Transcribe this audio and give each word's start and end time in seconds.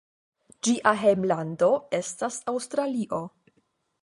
Ĝia 0.67 0.93
hejmlando 1.01 1.69
estas 2.01 2.43
Aŭstralio. 2.55 3.23